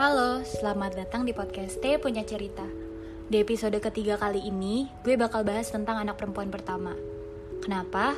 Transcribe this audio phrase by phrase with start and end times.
[0.00, 2.64] Halo, selamat datang di podcast T Punya Cerita.
[3.28, 6.96] Di episode ketiga kali ini, gue bakal bahas tentang anak perempuan pertama.
[7.60, 8.16] Kenapa?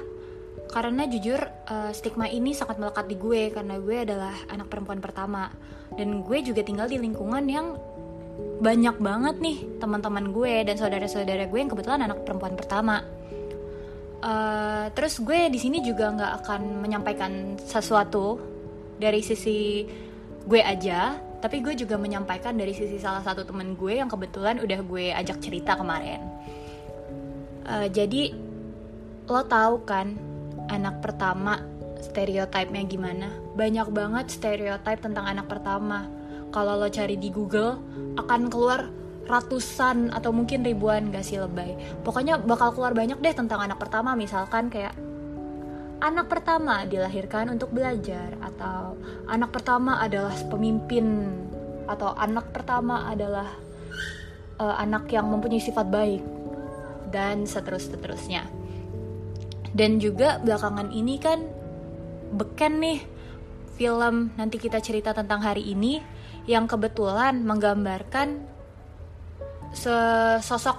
[0.71, 5.51] Karena jujur, uh, stigma ini sangat melekat di gue karena gue adalah anak perempuan pertama.
[5.99, 7.75] Dan gue juga tinggal di lingkungan yang
[8.63, 13.03] banyak banget nih teman-teman gue dan saudara-saudara gue yang kebetulan anak perempuan pertama.
[14.23, 18.39] Uh, terus gue di sini juga nggak akan menyampaikan sesuatu
[19.03, 19.83] dari sisi
[20.47, 24.81] gue aja, tapi gue juga menyampaikan dari sisi salah satu temen gue yang kebetulan udah
[24.87, 26.23] gue ajak cerita kemarin.
[27.67, 28.31] Uh, jadi
[29.27, 30.15] lo tahu kan
[30.71, 31.59] anak pertama
[31.99, 33.35] stereotipnya gimana?
[33.59, 36.07] Banyak banget stereotip tentang anak pertama.
[36.55, 37.75] Kalau lo cari di Google
[38.23, 38.87] akan keluar
[39.27, 41.75] ratusan atau mungkin ribuan gak sih lebay.
[42.07, 44.95] Pokoknya bakal keluar banyak deh tentang anak pertama misalkan kayak
[46.03, 48.99] anak pertama dilahirkan untuk belajar atau
[49.31, 51.31] anak pertama adalah pemimpin
[51.87, 53.47] atau anak pertama adalah
[54.59, 56.23] uh, anak yang mempunyai sifat baik
[57.15, 58.51] dan seterus-terusnya.
[59.73, 61.39] Dan juga belakangan ini kan
[62.35, 63.01] beken nih
[63.79, 66.03] film nanti kita cerita tentang hari ini
[66.51, 68.43] yang kebetulan menggambarkan
[70.43, 70.77] sosok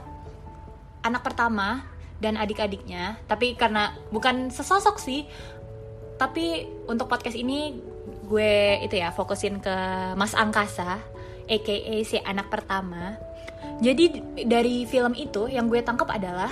[1.01, 1.92] anak pertama
[2.23, 5.27] dan adik-adiknya tapi karena bukan sesosok sih
[6.15, 7.75] tapi untuk podcast ini
[8.23, 9.75] gue itu ya fokusin ke
[10.15, 11.03] Mas Angkasa
[11.47, 11.75] aka
[12.07, 13.19] si anak pertama.
[13.83, 16.51] Jadi dari film itu yang gue tangkap adalah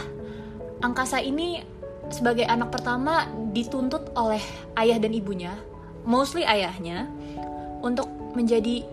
[0.81, 1.61] Angkasa ini
[2.09, 4.41] sebagai anak pertama dituntut oleh
[4.75, 5.55] ayah dan ibunya
[6.03, 7.07] mostly ayahnya
[7.85, 8.83] untuk menjadi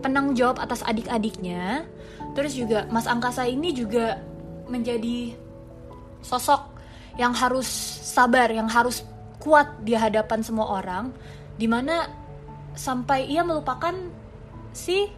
[0.00, 1.84] penanggung jawab atas adik-adiknya.
[2.32, 4.18] Terus juga Mas Angkasa ini juga
[4.66, 5.36] menjadi
[6.22, 6.72] sosok
[7.20, 7.68] yang harus
[8.02, 9.04] sabar, yang harus
[9.42, 11.10] kuat di hadapan semua orang,
[11.58, 12.08] di mana
[12.72, 13.92] sampai ia melupakan
[14.72, 15.10] si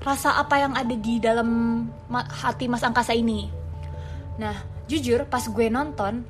[0.00, 1.82] rasa apa yang ada di dalam
[2.30, 3.50] hati Mas Angkasa ini.
[4.38, 4.54] Nah,
[4.86, 6.22] jujur pas gue nonton,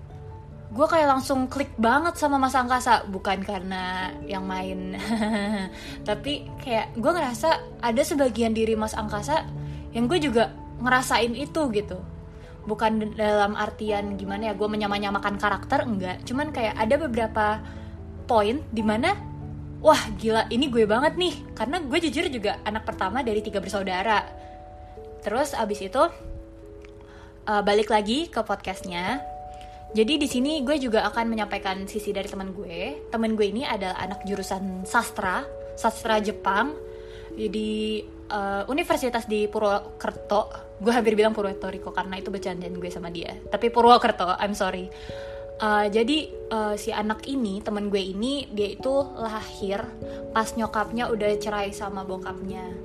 [0.72, 4.96] gue kayak langsung klik banget sama Mas Angkasa, bukan karena yang main,
[6.08, 9.44] tapi kayak gue ngerasa ada sebagian diri Mas Angkasa
[9.92, 12.00] yang gue juga ngerasain itu gitu
[12.66, 16.26] bukan dalam artian gimana ya gue menyamakan karakter enggak.
[16.26, 17.46] Cuman kayak ada beberapa
[18.26, 19.14] poin di mana
[19.80, 21.34] wah gila ini gue banget nih.
[21.54, 24.26] Karena gue jujur juga anak pertama dari tiga bersaudara.
[25.22, 26.02] Terus abis itu
[27.46, 29.22] uh, balik lagi ke podcastnya.
[29.94, 33.08] Jadi di sini gue juga akan menyampaikan sisi dari teman gue.
[33.08, 35.46] Teman gue ini adalah anak jurusan sastra
[35.78, 36.74] sastra Jepang.
[37.36, 40.50] Jadi uh, universitas di Purwokerto
[40.82, 44.88] gue hampir bilang Purwokerto karena itu bercandaan gue sama dia tapi Purwokerto I'm sorry.
[45.56, 49.80] Uh, jadi uh, si anak ini temen gue ini dia itu lahir
[50.36, 52.76] pas nyokapnya udah cerai sama bokapnya.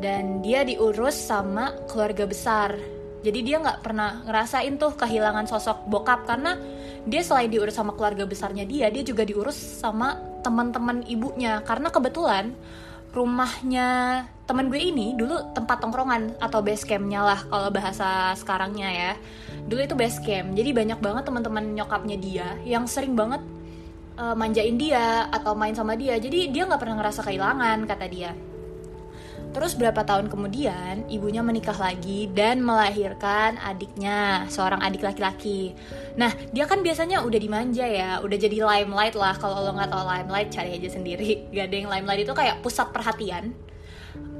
[0.00, 2.72] Dan dia diurus sama keluarga besar.
[3.20, 6.56] Jadi dia nggak pernah ngerasain tuh kehilangan sosok bokap karena
[7.04, 11.60] dia selain diurus sama keluarga besarnya dia dia juga diurus sama teman-teman ibunya.
[11.68, 12.56] Karena kebetulan
[13.10, 19.12] rumahnya teman gue ini dulu tempat tongkrongan atau base campnya lah kalau bahasa sekarangnya ya.
[19.66, 23.42] Dulu itu base camp jadi banyak banget teman-teman nyokapnya dia yang sering banget
[24.18, 26.18] uh, manjain dia atau main sama dia.
[26.18, 28.32] Jadi dia nggak pernah ngerasa kehilangan kata dia
[29.50, 35.74] Terus berapa tahun kemudian ibunya menikah lagi dan melahirkan adiknya, seorang adik laki-laki.
[36.14, 39.34] Nah dia kan biasanya udah dimanja ya, udah jadi limelight lah.
[39.34, 41.42] Kalau lo nggak tahu limelight cari aja sendiri.
[41.54, 43.50] Gak ada yang limelight itu kayak pusat perhatian.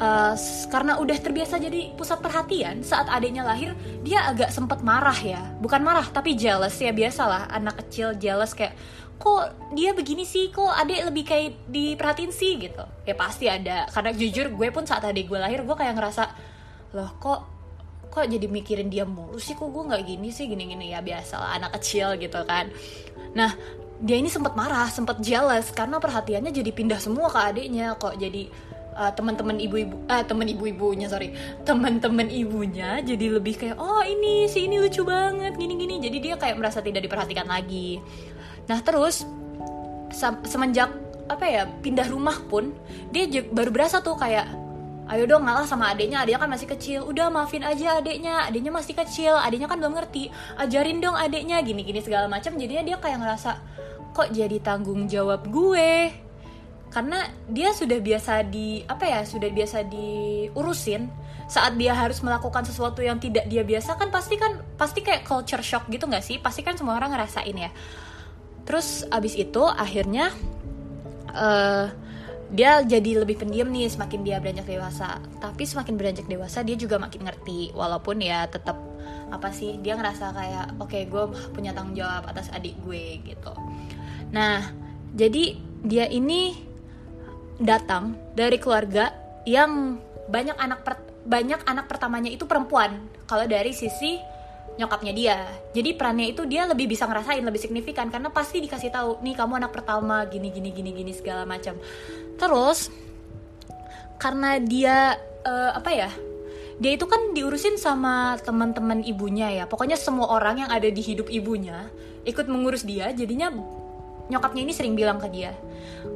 [0.01, 0.33] Uh,
[0.73, 5.85] karena udah terbiasa jadi pusat perhatian saat adiknya lahir dia agak sempet marah ya bukan
[5.85, 8.75] marah tapi jealous ya biasalah anak kecil jealous kayak
[9.21, 12.81] kok dia begini sih kok adik lebih kayak diperhatiin sih gitu.
[13.05, 13.85] Ya pasti ada.
[13.93, 16.25] Karena jujur gue pun saat adik gue lahir gue kayak ngerasa
[16.97, 17.41] loh kok
[18.11, 19.53] kok jadi mikirin dia mulu sih?
[19.53, 22.73] Kok gue nggak gini sih gini gini ya biasa lah anak kecil gitu kan.
[23.37, 23.53] Nah
[24.01, 28.01] dia ini sempat marah sempat jealous karena perhatiannya jadi pindah semua ke adiknya.
[28.01, 28.49] Kok jadi
[28.97, 31.37] uh, teman-teman ibu-ibu uh, teman ibu-ibunya sorry.
[31.69, 36.01] Teman-teman ibunya jadi lebih kayak oh ini si ini lucu banget gini-gini.
[36.01, 38.01] Jadi dia kayak merasa tidak diperhatikan lagi
[38.71, 39.27] Nah terus
[40.47, 40.95] semenjak
[41.27, 42.71] apa ya pindah rumah pun
[43.11, 44.47] dia baru berasa tuh kayak
[45.11, 47.03] ayo dong ngalah sama adiknya adiknya kan masih kecil.
[47.03, 50.31] Udah maafin aja adiknya adiknya masih kecil adiknya kan belum ngerti.
[50.55, 52.55] Ajarin dong adiknya gini gini segala macam.
[52.55, 53.51] Jadinya dia kayak ngerasa
[54.15, 56.15] kok jadi tanggung jawab gue?
[56.91, 61.11] Karena dia sudah biasa di apa ya sudah biasa diurusin.
[61.51, 65.63] Saat dia harus melakukan sesuatu yang tidak dia biasa kan pasti kan pasti kayak culture
[65.63, 66.39] shock gitu nggak sih?
[66.39, 67.71] Pasti kan semua orang ngerasain ya
[68.71, 70.31] terus abis itu akhirnya
[71.35, 71.91] uh,
[72.55, 75.19] dia jadi lebih pendiam nih semakin dia beranjak dewasa.
[75.43, 77.75] Tapi semakin beranjak dewasa dia juga makin ngerti.
[77.75, 78.79] Walaupun ya tetap
[79.27, 83.51] apa sih dia ngerasa kayak oke okay, gue punya tanggung jawab atas adik gue gitu.
[84.31, 84.71] Nah
[85.19, 86.55] jadi dia ini
[87.59, 89.11] datang dari keluarga
[89.51, 89.99] yang
[90.31, 90.95] banyak anak per,
[91.27, 93.03] banyak anak pertamanya itu perempuan.
[93.27, 94.15] Kalau dari sisi
[94.79, 95.37] nyokapnya dia.
[95.75, 98.09] Jadi perannya itu dia lebih bisa ngerasain lebih signifikan.
[98.09, 101.75] Karena pasti dikasih tahu nih kamu anak pertama gini gini gini gini segala macam.
[102.39, 102.93] Terus
[104.21, 105.17] karena dia
[105.49, 106.11] uh, apa ya
[106.81, 109.65] dia itu kan diurusin sama teman-teman ibunya ya.
[109.69, 111.89] Pokoknya semua orang yang ada di hidup ibunya
[112.25, 113.13] ikut mengurus dia.
[113.13, 113.53] Jadinya
[114.31, 115.53] nyokapnya ini sering bilang ke dia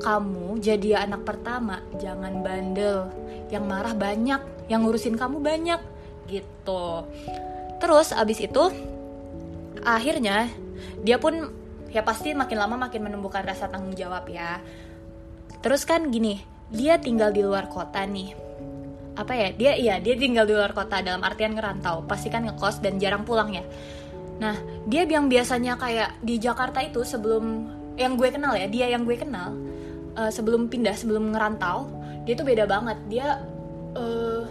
[0.00, 3.12] kamu jadi anak pertama jangan bandel.
[3.52, 4.40] Yang marah banyak
[4.72, 5.80] yang ngurusin kamu banyak.
[6.24, 6.84] Gitu
[7.84, 8.64] terus abis itu
[9.84, 10.48] akhirnya
[11.04, 11.52] dia pun
[11.92, 14.56] ya pasti makin lama makin menumbuhkan rasa tanggung jawab ya.
[15.60, 16.40] Terus kan gini
[16.72, 18.32] dia tinggal di luar kota nih.
[19.20, 22.08] Apa ya dia iya dia tinggal di luar kota dalam artian ngerantau.
[22.08, 23.60] Pasti kan ngekos dan jarang pulang ya.
[24.40, 24.56] Nah
[24.88, 27.68] dia yang biasanya kayak di Jakarta itu sebelum
[28.00, 29.54] yang gue kenal ya dia yang gue kenal
[30.18, 31.86] uh, sebelum pindah sebelum ngerantau
[32.24, 32.96] dia tuh beda banget.
[33.12, 33.44] Dia
[33.92, 34.42] uh,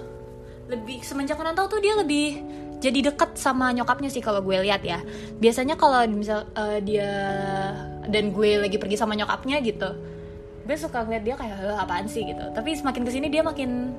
[0.70, 2.40] lebih semenjak ngerantau tuh dia lebih
[2.84, 5.00] jadi deket sama nyokapnya sih kalau gue lihat ya.
[5.40, 7.08] Biasanya kalau misal uh, dia
[8.12, 10.14] dan gue lagi pergi sama nyokapnya gitu
[10.64, 12.24] gue suka ngeliat dia kayak apaan sih?
[12.24, 12.44] gitu.
[12.56, 13.92] Tapi semakin ke sini dia makin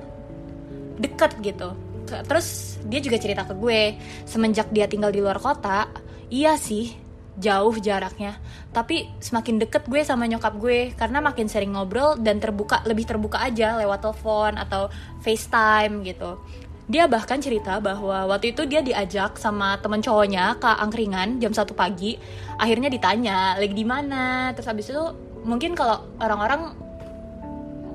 [0.97, 1.77] deket gitu.
[2.05, 3.97] Terus dia juga cerita ke gue
[4.29, 5.89] semenjak dia tinggal di luar kota
[6.29, 6.93] iya sih
[7.37, 8.37] jauh jaraknya.
[8.73, 13.41] Tapi semakin deket gue sama nyokap gue karena makin sering ngobrol dan terbuka lebih terbuka
[13.41, 14.89] aja lewat telepon atau
[15.21, 16.39] FaceTime gitu
[16.85, 21.73] dia bahkan cerita bahwa waktu itu dia diajak sama temen cowoknya ke angkringan jam satu
[21.73, 22.13] pagi.
[22.61, 24.53] Akhirnya ditanya lagi di mana?
[24.53, 25.01] Terus habis itu
[25.41, 26.77] mungkin kalau orang-orang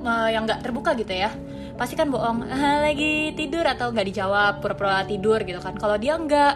[0.03, 1.31] uh, yang nggak terbuka gitu ya
[1.79, 3.63] pasti kan bohong ah, lagi tidur?
[3.63, 5.79] Atau nggak dijawab pura-pura tidur gitu kan.
[5.79, 6.53] Kalau dia nggak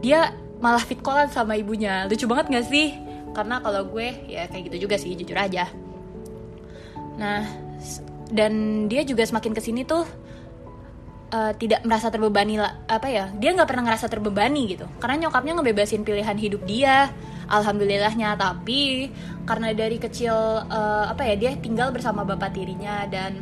[0.00, 0.32] dia
[0.64, 2.08] malah fit callan sama ibunya.
[2.08, 2.96] Lucu banget nggak sih?
[3.36, 5.68] Karena kalau gue ya kayak gitu juga sih jujur aja.
[7.20, 7.44] Nah
[8.32, 10.08] dan dia juga semakin ke sini tuh
[11.30, 14.86] uh, tidak merasa terbebani lah apa ya dia nggak pernah ngerasa terbebani gitu.
[14.98, 17.10] Karena nyokapnya ngebebasin pilihan hidup dia
[17.48, 18.36] alhamdulillahnya.
[18.36, 19.10] Tapi
[19.46, 20.34] karena dari kecil
[20.66, 23.40] uh, apa ya dia tinggal bersama bapak tirinya dan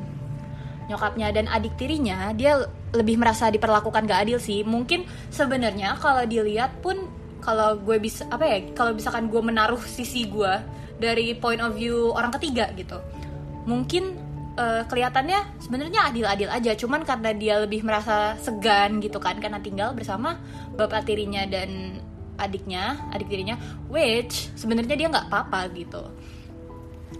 [0.89, 2.65] nyokapnya dan adik tirinya dia
[2.97, 4.65] lebih merasa diperlakukan gak adil sih.
[4.65, 10.27] Mungkin sebenarnya kalau dilihat pun kalau gue bisa apa ya kalau misalkan gue menaruh sisi
[10.27, 10.53] gue
[10.99, 12.99] dari point of view orang ketiga gitu
[13.65, 14.17] mungkin
[14.59, 16.75] uh, kelihatannya sebenarnya adil-adil aja.
[16.75, 20.37] Cuman karena dia lebih merasa segan gitu kan karena tinggal bersama
[20.75, 22.03] bapak tirinya dan
[22.39, 23.59] adiknya adik tirinya
[23.91, 26.03] which sebenarnya dia nggak apa-apa gitu.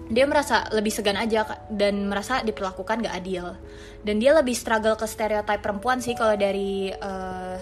[0.09, 3.57] Dia merasa lebih segan aja dan merasa diperlakukan gak adil.
[4.01, 7.57] Dan dia lebih struggle ke stereotip perempuan sih kalau dari uh,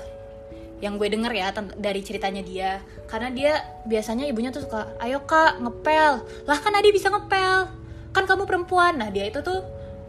[0.79, 2.79] yang gue denger ya dari ceritanya dia.
[3.11, 3.53] Karena dia
[3.91, 6.23] biasanya ibunya tuh suka ayo kak ngepel.
[6.47, 7.76] Lah kan Adi bisa ngepel
[8.17, 8.97] kan kamu perempuan.
[8.97, 9.61] Nah dia itu tuh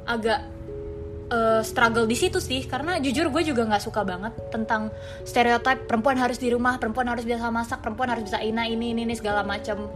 [0.08, 0.40] agak
[1.28, 2.64] uh, struggle di situ sih.
[2.64, 4.88] Karena jujur gue juga nggak suka banget tentang
[5.28, 9.04] stereotip perempuan harus di rumah perempuan harus bisa masak perempuan harus bisa ina ini ini,
[9.04, 9.92] ini segala macam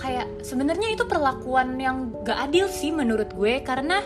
[0.00, 3.60] kayak sebenarnya itu perlakuan yang gak adil sih menurut gue.
[3.60, 4.00] Karena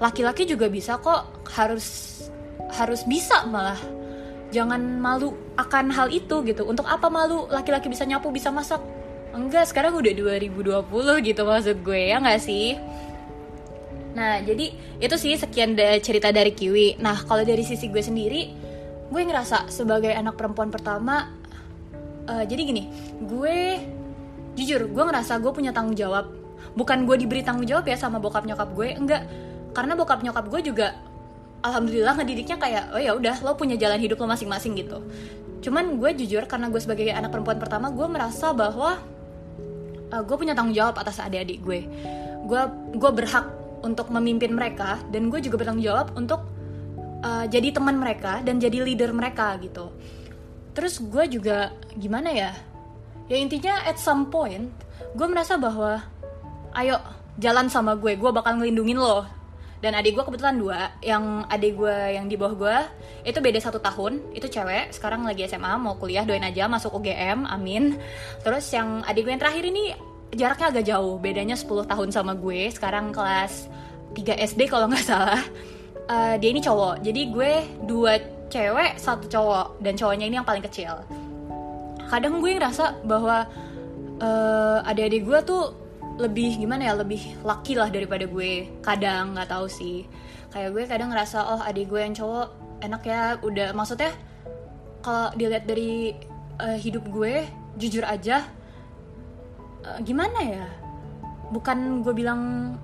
[0.00, 2.16] laki-laki juga bisa kok harus
[2.72, 3.76] harus bisa malah.
[4.52, 6.64] Jangan malu akan hal itu gitu.
[6.64, 8.80] Untuk apa malu laki-laki bisa nyapu bisa masak
[9.32, 12.76] enggak sekarang udah 2020 gitu maksud gue ya nggak sih?
[14.12, 17.00] Nah jadi itu sih sekian da cerita dari Kiwi.
[17.00, 18.42] Nah kalau dari sisi gue sendiri
[19.12, 21.28] gue ngerasa sebagai anak perempuan pertama
[22.24, 22.88] uh, jadi gini
[23.20, 23.56] gue
[24.56, 26.28] jujur gue ngerasa gue punya tanggung jawab.
[26.72, 29.24] Bukan gue diberi tanggung jawab ya sama bokap nyokap gue enggak.
[29.72, 30.92] Karena bokap nyokap gue juga
[31.64, 35.00] alhamdulillah ngedidiknya kayak oh ya udah lo punya jalan hidup lo masing-masing gitu.
[35.62, 39.00] Cuman gue jujur karena gue sebagai anak perempuan pertama gue merasa bahwa
[40.12, 41.80] uh, gue punya tanggung jawab atas adik-adik gue.
[42.44, 42.62] Gue
[42.94, 43.48] gue berhak
[43.82, 46.44] untuk memimpin mereka dan gue juga bertanggung jawab untuk
[47.24, 49.90] uh, jadi teman mereka dan jadi leader mereka gitu.
[50.76, 52.52] Terus gue juga gimana ya?
[53.26, 54.68] Ya intinya at some point
[55.12, 56.04] gue merasa bahwa
[56.76, 56.96] ayo
[57.40, 59.24] jalan sama gue gue bakal ngelindungin lo
[59.82, 60.94] dan adik gue kebetulan dua.
[61.02, 62.76] Yang adik gue yang di bawah gue
[63.26, 64.22] itu beda satu tahun.
[64.30, 67.98] Itu cewek sekarang lagi SMA mau kuliah doain aja masuk UGM amin.
[68.46, 69.90] Terus yang adik gue yang terakhir ini
[70.30, 71.18] jaraknya agak jauh.
[71.18, 73.66] Bedanya 10 tahun sama gue sekarang kelas
[74.14, 75.42] 3 SD kalau nggak salah.
[76.06, 77.02] Uh, dia ini cowok.
[77.02, 78.22] Jadi gue dua
[78.54, 79.82] cewek satu cowok.
[79.82, 81.02] Dan cowoknya ini yang paling kecil.
[82.06, 83.50] Kadang gue ngerasa bahwa
[84.22, 85.81] uh, adik-adik gue tuh
[86.22, 88.70] lebih gimana ya lebih laki lah daripada gue.
[88.80, 90.06] Kadang nggak tahu sih.
[90.54, 92.46] Kayak gue kadang ngerasa oh adik gue yang cowok
[92.80, 93.36] enak ya.
[93.42, 94.14] Udah maksudnya
[95.02, 96.14] kalau dilihat dari
[96.62, 97.42] uh, hidup gue
[97.76, 98.46] jujur aja
[99.82, 100.66] uh, gimana ya?
[101.50, 102.74] Bukan gue bilang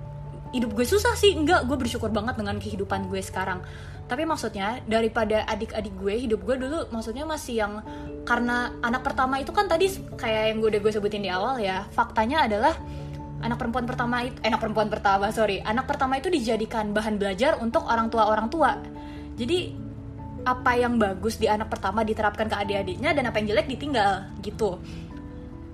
[0.51, 1.63] hidup gue susah sih enggak.
[1.63, 3.63] Gue bersyukur banget dengan kehidupan gue sekarang.
[4.09, 7.85] Tapi maksudnya daripada adik-adik gue hidup gue dulu maksudnya masih yang
[8.25, 9.85] karena anak pertama itu kan tadi
[10.17, 12.73] kayak yang gue udah gue sebutin di awal ya faktanya adalah
[13.39, 15.63] anak perempuan pertama itu eh, anak perempuan pertama sorry.
[15.63, 18.75] Anak pertama itu dijadikan bahan belajar untuk orang tua orang tua.
[19.39, 19.73] Jadi
[20.43, 24.79] apa yang bagus di anak pertama diterapkan ke adik-adiknya dan apa yang jelek ditinggal gitu.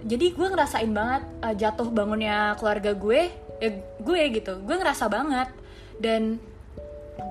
[0.06, 3.30] Jadi gue ngerasain banget uh, jatuh bangunnya keluarga gue
[3.62, 3.70] ya
[4.02, 4.62] gue gitu.
[4.62, 5.50] Gue ngerasa banget.
[5.96, 6.38] Dan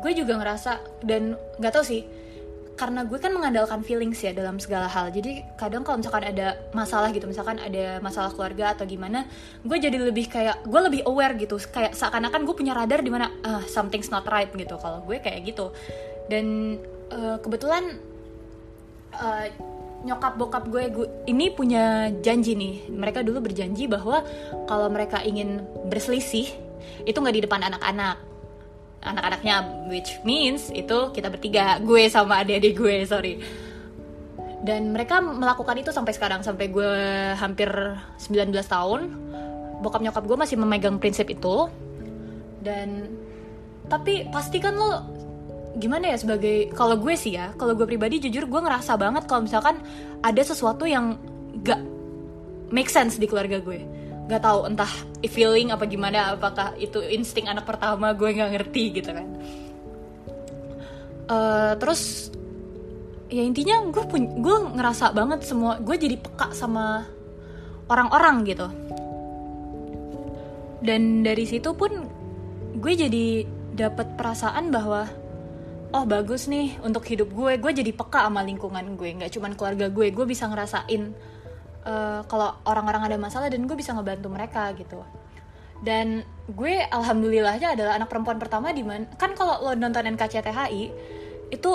[0.00, 2.23] gue juga ngerasa dan nggak tau sih
[2.74, 5.14] karena gue kan mengandalkan feelings ya dalam segala hal.
[5.14, 9.30] Jadi kadang kalau misalkan ada masalah gitu misalkan ada masalah keluarga atau gimana
[9.62, 11.54] gue jadi lebih kayak gue lebih aware gitu.
[11.70, 14.74] Kayak seakan-akan gue punya radar di mana uh, something's not right gitu.
[14.74, 15.70] Kalau gue kayak gitu.
[16.26, 16.76] Dan
[17.14, 17.94] uh, kebetulan
[19.22, 19.46] uh,
[20.04, 22.90] nyokap bokap gue, gue ini punya janji nih.
[22.90, 24.26] Mereka dulu berjanji bahwa
[24.66, 26.50] kalau mereka ingin berselisih
[27.06, 28.33] itu nggak di depan anak-anak
[29.04, 33.34] anak-anaknya which means itu kita bertiga gue sama adik-adik gue sorry.
[34.64, 36.92] Dan mereka melakukan itu sampai sekarang sampai gue
[37.36, 39.00] hampir 19 tahun.
[39.84, 41.68] Bokap nyokap gue masih memegang prinsip itu.
[42.64, 43.12] Dan
[43.92, 44.90] tapi pastikan lo
[45.76, 49.42] gimana ya sebagai kalau gue sih ya kalau gue pribadi jujur gue ngerasa banget kalau
[49.42, 49.82] misalkan
[50.22, 51.18] ada sesuatu yang
[51.66, 51.82] gak
[52.70, 53.82] make sense di keluarga gue
[54.24, 54.92] nggak tahu entah
[55.28, 59.26] feeling apa gimana apakah itu insting anak pertama gue nggak ngerti gitu kan.
[61.24, 62.32] Uh, terus
[63.32, 67.04] ya intinya gue pun gue ngerasa banget semua gue jadi peka sama
[67.88, 68.68] orang-orang gitu.
[70.84, 71.92] Dan dari situ pun
[72.76, 73.44] gue jadi
[73.76, 75.08] dapat perasaan bahwa
[75.94, 79.86] oh bagus nih untuk hidup gue gue jadi peka sama lingkungan gue nggak cuman keluarga
[79.90, 81.14] gue gue bisa ngerasain
[81.84, 85.04] uh, kalau orang-orang ada masalah dan gue bisa ngebantu mereka gitu.
[85.84, 90.82] Dan gue alhamdulillahnya adalah anak perempuan pertama di mana kan kalau lo nonton NKCTHI
[91.52, 91.70] itu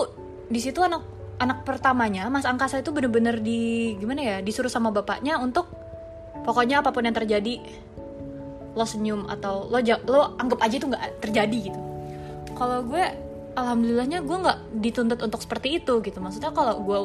[0.50, 1.06] di situ anak
[1.40, 5.70] anak pertamanya Mas Angkasa itu bener-bener di gimana ya disuruh sama bapaknya untuk
[6.44, 7.62] pokoknya apa pun yang terjadi
[8.74, 9.78] lo senyum atau lo
[10.10, 11.80] lo anggap aja itu nggak terjadi gitu.
[12.58, 13.04] Kalau gue
[13.56, 16.18] alhamdulillahnya gue nggak dituntut untuk seperti itu gitu.
[16.18, 17.00] Maksudnya kalau gue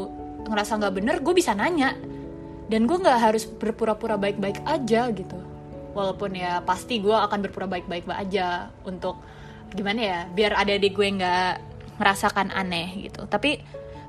[0.49, 1.96] ngerasa nggak bener gue bisa nanya
[2.68, 5.38] dan gue nggak harus berpura-pura baik-baik aja gitu.
[5.94, 9.21] Walaupun ya pasti gue akan berpura baik-baik aja untuk
[9.75, 11.54] gimana ya biar ada di gue nggak
[12.00, 13.26] merasakan aneh gitu.
[13.28, 13.61] Tapi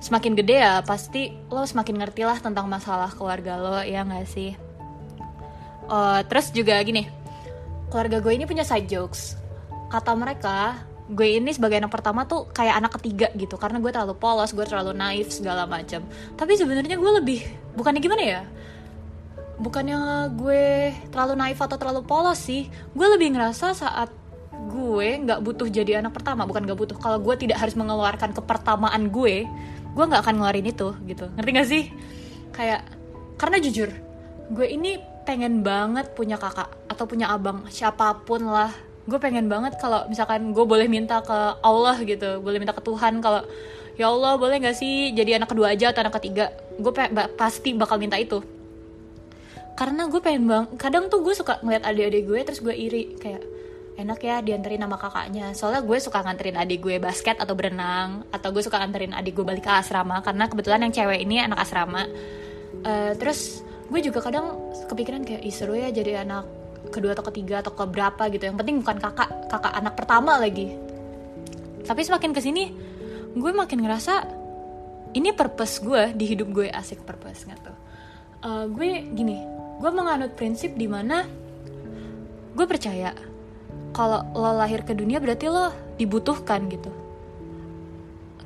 [0.02, 4.58] semakin gede ya pasti lo semakin ngerti lah tentang masalah keluarga lo ya nggak sih?
[5.86, 7.06] Uh, terus juga gini
[7.94, 9.38] keluarga gue ini punya side jokes.
[9.92, 14.18] Kata mereka gue ini sebagai anak pertama tuh kayak anak ketiga gitu karena gue terlalu
[14.18, 16.02] polos gue terlalu naif segala macam
[16.34, 17.40] tapi sebenarnya gue lebih
[17.76, 18.42] bukannya gimana ya?
[19.56, 22.68] Bukannya gue terlalu naif atau terlalu polos sih.
[22.92, 24.12] Gue lebih ngerasa saat
[24.52, 29.14] gue nggak butuh jadi anak pertama bukan nggak butuh kalau gue tidak harus mengeluarkan kepertamaan
[29.14, 29.46] gue
[29.96, 31.32] gue nggak akan ngeluarin itu gitu.
[31.40, 31.84] Ngerti gak sih?
[32.52, 32.82] Kayak
[33.40, 33.90] karena jujur
[34.52, 38.72] gue ini pengen banget punya kakak atau punya abang siapa pun lah
[39.06, 43.22] gue pengen banget kalau misalkan gue boleh minta ke Allah gitu boleh minta ke Tuhan
[43.22, 43.46] kalau
[43.96, 46.52] ya Allah boleh gak sih jadi anak kedua aja atau anak ketiga?
[46.76, 46.92] Gue
[47.40, 48.44] pasti bakal minta itu.
[49.76, 53.44] Karena gue pengen bang kadang tuh gue suka ngeliat adik-adik gue terus gue iri kayak
[53.96, 55.56] enak ya dianterin nama kakaknya.
[55.56, 59.46] Soalnya gue suka nganterin adik gue basket atau berenang atau gue suka nganterin adik gue
[59.48, 62.08] balik ke asrama karena kebetulan yang cewek ini anak asrama.
[62.84, 67.62] Uh, terus gue juga kadang kepikiran kayak Ih, seru ya jadi anak kedua atau ketiga
[67.62, 68.50] atau keberapa gitu.
[68.50, 70.74] Yang penting bukan kakak kakak anak pertama lagi.
[71.86, 72.63] Tapi semakin ke sini
[73.36, 74.13] gue makin ngerasa
[75.15, 77.77] ini purpose gue di hidup gue asik purpose nggak tuh
[78.48, 79.44] uh, gue gini
[79.80, 81.27] gue menganut prinsip di mana
[82.56, 83.12] gue percaya
[83.92, 86.92] kalau lo lahir ke dunia berarti lo dibutuhkan gitu.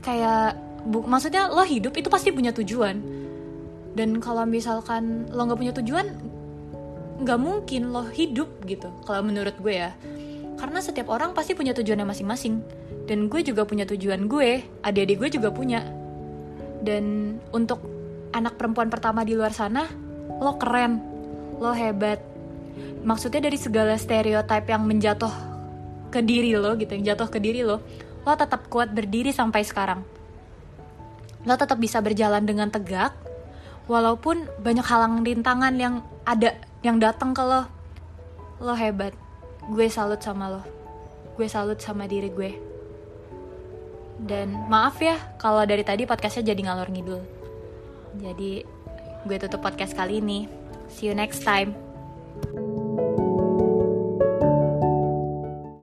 [0.05, 0.53] Kayak
[0.85, 3.01] bu, maksudnya lo hidup itu pasti punya tujuan.
[3.97, 6.05] Dan kalau misalkan lo nggak punya tujuan
[7.19, 9.91] nggak mungkin lo hidup gitu kalau menurut gue ya.
[10.59, 12.63] Karena setiap orang pasti punya tujuannya masing-masing.
[13.07, 15.83] Dan gue juga punya tujuan gue adik-adik gue juga punya.
[16.79, 17.83] Dan untuk
[18.31, 19.87] anak perempuan pertama di luar sana
[20.39, 20.99] lo keren
[21.59, 22.23] lo hebat.
[23.03, 25.31] Maksudnya dari segala stereotip yang menjatuh
[26.09, 27.83] ke diri lo gitu yang jatuh ke diri lo
[28.25, 30.03] lo tetap kuat berdiri sampai sekarang.
[31.47, 33.15] Lo tetap bisa berjalan dengan tegak
[33.89, 36.53] walaupun banyak halang rintangan yang ada
[36.85, 37.67] yang datang ke lo
[38.59, 39.15] lo hebat.
[39.71, 40.63] Gue salut sama lo.
[41.35, 42.51] Gue salut sama diri gue.
[44.19, 47.21] Dan maaf ya kalau dari tadi podcastnya jadi ngalor ngidul.
[48.19, 48.51] Jadi
[49.23, 50.47] gue tutup podcast kali ini.
[50.91, 52.78] See you next time